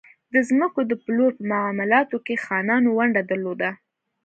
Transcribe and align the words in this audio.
د 0.33 0.35
ځمکو 0.49 0.79
د 0.89 0.91
پلور 1.03 1.31
په 1.37 1.43
معاملاتو 1.51 2.17
کې 2.25 2.41
خانانو 2.45 2.89
ونډه 2.97 3.21
درلوده. 3.31 3.69